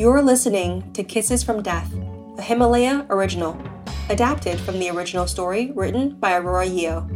[0.00, 1.92] You're listening to Kisses from Death,
[2.38, 3.62] a Himalaya original,
[4.08, 7.06] adapted from the original story written by Aurora Yeo.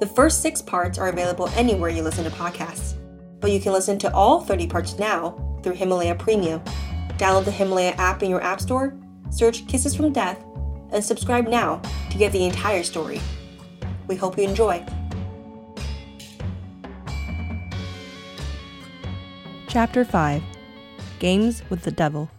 [0.00, 2.94] The first six parts are available anywhere you listen to podcasts,
[3.38, 6.60] but you can listen to all 30 parts now through Himalaya Premium.
[7.10, 8.98] Download the Himalaya app in your App Store,
[9.30, 10.44] search Kisses from Death,
[10.90, 11.80] and subscribe now
[12.10, 13.20] to get the entire story.
[14.08, 14.84] We hope you enjoy.
[19.68, 20.42] Chapter 5
[21.18, 22.30] Games with the Devil.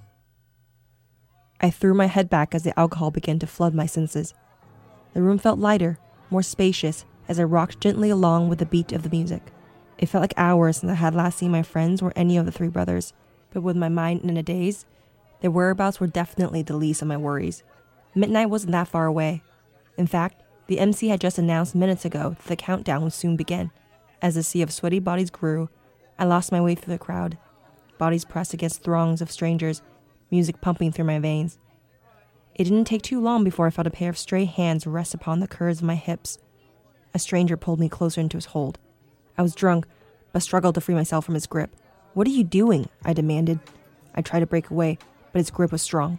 [1.61, 4.33] I threw my head back as the alcohol began to flood my senses.
[5.13, 9.03] The room felt lighter, more spacious, as I rocked gently along with the beat of
[9.03, 9.51] the music.
[9.97, 12.51] It felt like hours since I had last seen my friends or any of the
[12.51, 13.13] three brothers,
[13.51, 14.85] but with my mind in a daze,
[15.39, 17.63] their whereabouts were definitely the least of my worries.
[18.15, 19.43] Midnight wasn't that far away.
[19.97, 23.71] In fact, the MC had just announced minutes ago that the countdown would soon begin.
[24.21, 25.69] As the sea of sweaty bodies grew,
[26.17, 27.37] I lost my way through the crowd,
[28.03, 29.81] bodies pressed against throngs of strangers,
[30.29, 31.57] music pumping through my veins.
[32.53, 35.39] It didn't take too long before I felt a pair of stray hands rest upon
[35.39, 36.37] the curves of my hips.
[37.13, 38.77] A stranger pulled me closer into his hold.
[39.37, 39.85] I was drunk,
[40.33, 41.73] but struggled to free myself from his grip.
[42.13, 42.89] What are you doing?
[43.05, 43.61] I demanded.
[44.13, 44.97] I tried to break away,
[45.31, 46.17] but his grip was strong.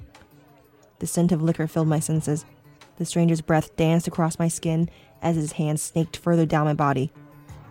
[1.01, 2.47] The scent of liquor filled my senses.
[2.97, 4.89] The stranger's breath danced across my skin
[5.21, 7.13] as his hands snaked further down my body.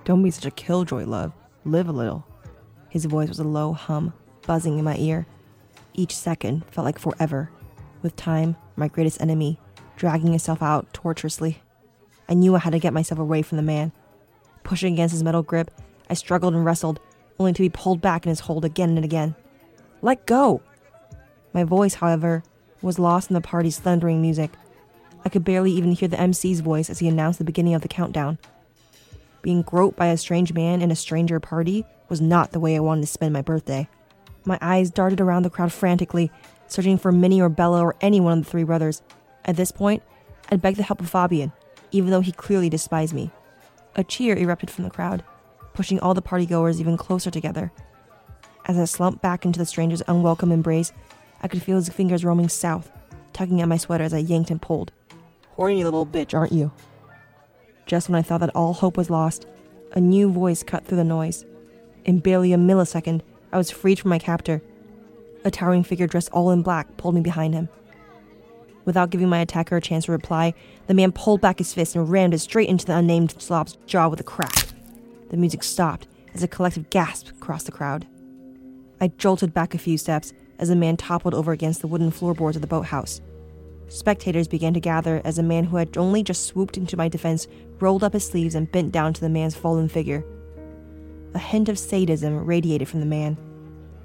[0.05, 1.33] Don't be such a killjoy, love.
[1.65, 2.27] Live a little.
[2.93, 4.13] His voice was a low hum,
[4.45, 5.25] buzzing in my ear.
[5.95, 7.49] Each second felt like forever,
[8.03, 9.59] with time, my greatest enemy,
[9.95, 11.63] dragging itself out tortuously.
[12.29, 13.93] I knew I had to get myself away from the man.
[14.61, 15.71] Pushing against his metal grip,
[16.07, 16.99] I struggled and wrestled,
[17.39, 19.33] only to be pulled back in his hold again and again.
[20.03, 20.61] Let go!
[21.51, 22.43] My voice, however,
[22.83, 24.51] was lost in the party's thundering music.
[25.25, 27.87] I could barely even hear the MC's voice as he announced the beginning of the
[27.87, 28.37] countdown.
[29.43, 32.79] Being groped by a strange man in a stranger party was not the way I
[32.79, 33.89] wanted to spend my birthday.
[34.45, 36.31] My eyes darted around the crowd frantically,
[36.67, 39.01] searching for Minnie or Bella or any one of the three brothers.
[39.43, 40.01] At this point,
[40.49, 41.51] I'd begged the help of Fabian,
[41.91, 43.31] even though he clearly despised me.
[43.97, 45.25] A cheer erupted from the crowd,
[45.73, 47.73] pushing all the partygoers even closer together.
[48.65, 50.93] As I slumped back into the stranger's unwelcome embrace,
[51.41, 52.89] I could feel his fingers roaming south,
[53.33, 54.93] tugging at my sweater as I yanked and pulled.
[55.49, 56.71] Horny little bitch, aren't you?
[57.93, 59.45] Just when I thought that all hope was lost,
[59.91, 61.45] a new voice cut through the noise.
[62.05, 63.21] In barely a millisecond,
[63.51, 64.63] I was freed from my captor.
[65.45, 67.69] A towering figure dressed all in black pulled me behind him.
[68.83, 70.55] Without giving my attacker a chance to reply,
[70.87, 74.07] the man pulled back his fist and rammed it straight into the unnamed slob's jaw
[74.07, 74.69] with a crack.
[75.29, 78.07] The music stopped as a collective gasp crossed the crowd.
[78.99, 82.57] I jolted back a few steps as the man toppled over against the wooden floorboards
[82.57, 83.21] of the boathouse.
[83.87, 87.47] Spectators began to gather as a man who had only just swooped into my defense
[87.79, 90.23] rolled up his sleeves and bent down to the man's fallen figure.
[91.33, 93.37] A hint of sadism radiated from the man.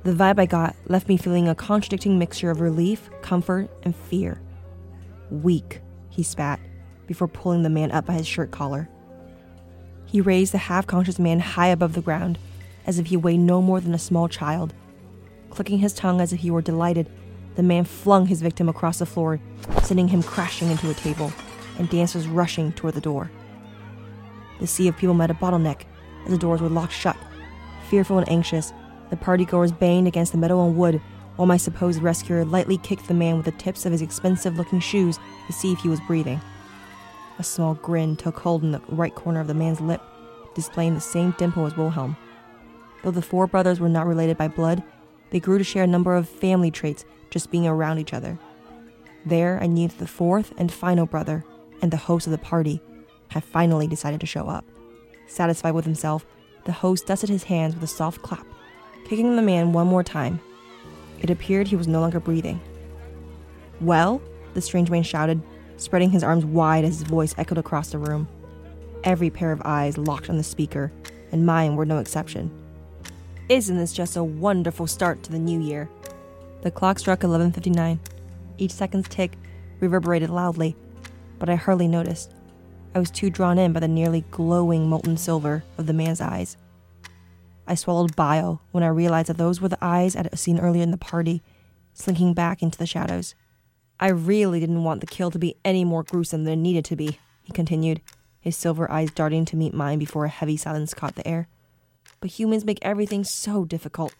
[0.04, 4.40] The vibe I got left me feeling a contradicting mixture of relief, comfort, and fear.
[5.30, 6.60] Weak, he spat,
[7.06, 8.88] before pulling the man up by his shirt collar.
[10.06, 12.38] He raised the half conscious man high above the ground,
[12.86, 14.72] as if he weighed no more than a small child.
[15.50, 17.10] Clicking his tongue as if he were delighted,
[17.58, 19.40] the man flung his victim across the floor,
[19.82, 21.32] sending him crashing into a table,
[21.76, 23.32] and dancers rushing toward the door.
[24.60, 25.82] The sea of people met a bottleneck
[26.24, 27.16] as the doors were locked shut.
[27.90, 28.72] Fearful and anxious,
[29.10, 31.02] the partygoers banged against the metal and wood
[31.34, 34.78] while my supposed rescuer lightly kicked the man with the tips of his expensive looking
[34.78, 36.40] shoes to see if he was breathing.
[37.40, 40.00] A small grin took hold in the right corner of the man's lip,
[40.54, 42.16] displaying the same dimple as Wilhelm.
[43.02, 44.84] Though the four brothers were not related by blood,
[45.30, 48.38] they grew to share a number of family traits just being around each other.
[49.26, 51.44] There, I knew the fourth and final brother,
[51.82, 52.80] and the host of the party,
[53.28, 54.64] had finally decided to show up.
[55.26, 56.24] Satisfied with himself,
[56.64, 58.46] the host dusted his hands with a soft clap,
[59.04, 60.40] kicking the man one more time.
[61.20, 62.60] It appeared he was no longer breathing.
[63.80, 64.22] Well,
[64.54, 65.42] the strange man shouted,
[65.76, 68.28] spreading his arms wide as his voice echoed across the room.
[69.04, 70.92] Every pair of eyes locked on the speaker,
[71.30, 72.50] and mine were no exception.
[73.48, 75.88] Isn't this just a wonderful start to the new year?
[76.60, 77.98] The clock struck 11:59.
[78.58, 79.38] Each second's tick
[79.80, 80.76] reverberated loudly,
[81.38, 82.34] but I hardly noticed.
[82.94, 86.58] I was too drawn in by the nearly glowing molten silver of the man's eyes.
[87.66, 90.82] I swallowed bile when I realized that those were the eyes I had seen earlier
[90.82, 91.42] in the party,
[91.94, 93.34] slinking back into the shadows.
[93.98, 96.96] I really didn't want the kill to be any more gruesome than it needed to
[96.96, 98.02] be, he continued,
[98.38, 101.48] his silver eyes darting to meet mine before a heavy silence caught the air.
[102.20, 104.14] But humans make everything so difficult.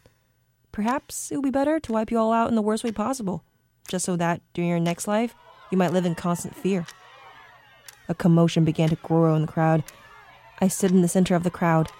[0.72, 3.42] Perhaps it would be better to wipe you all out in the worst way possible,
[3.88, 5.34] just so that, during your next life,
[5.70, 6.86] you might live in constant fear.
[8.08, 9.82] A commotion began to grow in the crowd.
[10.60, 11.90] I stood in the center of the crowd,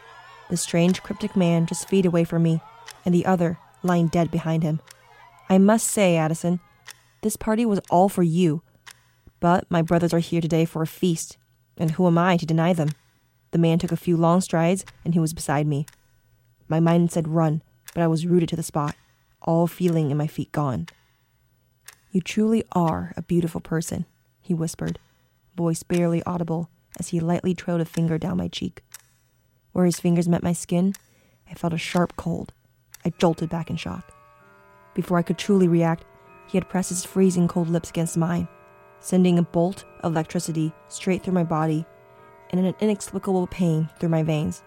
[0.49, 2.61] the strange, cryptic man just feet away from me,
[3.05, 4.81] and the other lying dead behind him.
[5.49, 6.61] I must say, Addison,
[7.23, 8.63] this party was all for you.
[9.41, 11.37] But my brothers are here today for a feast,
[11.77, 12.91] and who am I to deny them?
[13.51, 15.87] The man took a few long strides, and he was beside me.
[16.69, 17.63] My mind said run,
[17.95, 18.95] but I was rooted to the spot,
[19.43, 20.87] all feeling in my feet gone.
[22.11, 24.07] You truly are a beautiful person,
[24.41, 24.99] he whispered,
[25.57, 28.83] voice barely audible as he lightly trailed a finger down my cheek.
[29.73, 30.95] Where his fingers met my skin,
[31.51, 32.53] I felt a sharp cold.
[33.05, 34.13] I jolted back in shock.
[34.95, 36.05] Before I could truly react,
[36.49, 38.49] he had pressed his freezing cold lips against mine,
[39.01, 41.87] sending a bolt of electricity straight through my body
[42.51, 44.63] and an inexplicable pain through my veins.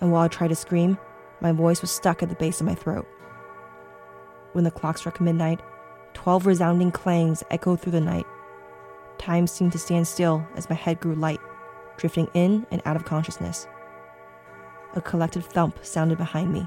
[0.00, 0.98] And while I tried to scream,
[1.40, 3.06] my voice was stuck at the base of my throat.
[4.52, 5.60] When the clock struck midnight,
[6.14, 8.26] twelve resounding clangs echoed through the night.
[9.18, 11.40] Time seemed to stand still as my head grew light,
[11.96, 13.66] drifting in and out of consciousness.
[14.94, 16.66] A collective thump sounded behind me,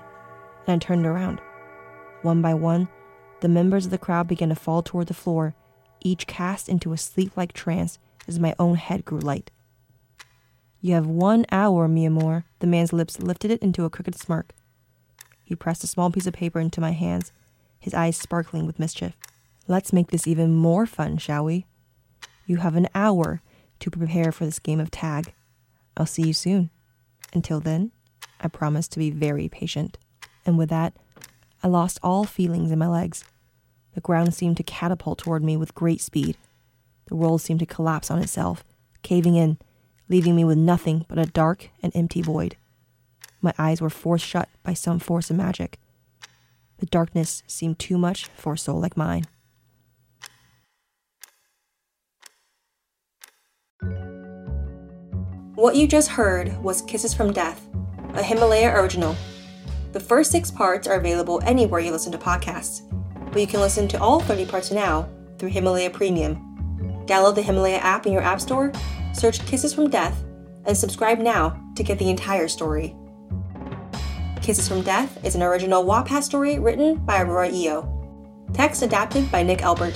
[0.67, 1.41] and I turned around.
[2.21, 2.87] One by one,
[3.39, 5.55] the members of the crowd began to fall toward the floor,
[6.01, 7.97] each cast into a sleep like trance
[8.27, 9.49] as my own head grew light.
[10.81, 12.45] You have one hour, mi amor.
[12.59, 14.53] The man's lips lifted it into a crooked smirk.
[15.43, 17.31] He pressed a small piece of paper into my hands,
[17.79, 19.15] his eyes sparkling with mischief.
[19.67, 21.67] Let's make this even more fun, shall we?
[22.47, 23.41] You have an hour
[23.79, 25.33] to prepare for this game of tag.
[25.95, 26.71] I'll see you soon.
[27.31, 27.91] Until then,
[28.39, 29.99] I promise to be very patient.
[30.45, 30.93] And with that,
[31.61, 33.23] I lost all feelings in my legs.
[33.93, 36.37] The ground seemed to catapult toward me with great speed.
[37.05, 38.63] The world seemed to collapse on itself,
[39.03, 39.59] caving in,
[40.09, 42.57] leaving me with nothing but a dark and empty void.
[43.41, 45.79] My eyes were forced shut by some force of magic.
[46.77, 49.25] The darkness seemed too much for a soul like mine.
[55.55, 57.67] What you just heard was Kisses from Death,
[58.13, 59.15] a Himalaya original.
[59.91, 62.81] The first six parts are available anywhere you listen to podcasts,
[63.31, 66.50] but you can listen to all 30 parts now through Himalaya Premium.
[67.11, 68.71] Download the Himalaya app in your App Store,
[69.11, 70.23] search Kisses from Death,
[70.63, 72.95] and subscribe now to get the entire story.
[74.41, 78.47] Kisses from Death is an original Wattpad story written by Aurora Yeo.
[78.53, 79.93] Text adapted by Nick Albert.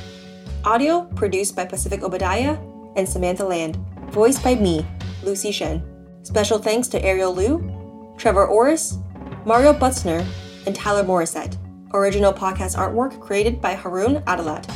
[0.66, 2.58] Audio produced by Pacific Obadiah
[2.98, 3.78] and Samantha Land.
[4.10, 4.86] Voiced by me,
[5.24, 5.82] Lucy Shen.
[6.24, 8.98] Special thanks to Ariel Liu, Trevor Orris,
[9.46, 10.28] Mario Butzner,
[10.66, 11.56] and Tyler Morissette.
[11.94, 14.70] Original podcast artwork created by Haroon Adalat.